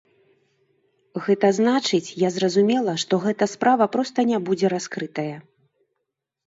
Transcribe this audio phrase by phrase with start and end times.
[1.25, 5.33] Гэта значыць, я зразумела, што гэта справа проста не будзе раскрытая.